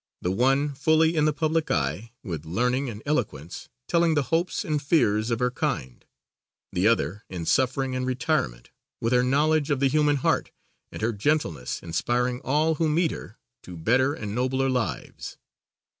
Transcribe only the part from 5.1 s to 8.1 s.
of her kind; the other in suffering and